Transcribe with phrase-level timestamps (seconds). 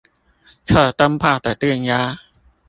[0.65, 2.17] 測燈泡的電壓